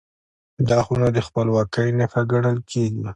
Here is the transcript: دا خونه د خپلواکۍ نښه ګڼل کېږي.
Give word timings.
دا 0.69 0.79
خونه 0.85 1.07
د 1.15 1.17
خپلواکۍ 1.27 1.89
نښه 1.99 2.21
ګڼل 2.31 2.57
کېږي. 2.71 3.07